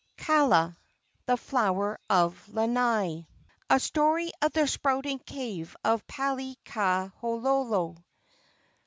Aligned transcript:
KAALA, 0.17 0.75
THE 1.27 1.37
FLOWER 1.37 1.99
OF 2.09 2.49
LANAI. 2.55 3.27
A 3.69 3.79
STORY 3.79 4.31
OF 4.41 4.51
THE 4.51 4.67
SPOUTING 4.67 5.19
CAVE 5.19 5.77
OF 5.85 6.07
PALIKAHOLO. 6.07 7.97